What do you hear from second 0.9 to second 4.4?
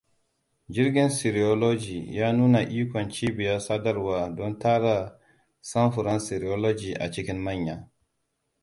serology ya nuna ikon cibiyar sadarwa